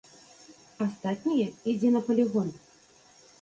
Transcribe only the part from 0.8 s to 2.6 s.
Астатняе ідзе на палігон.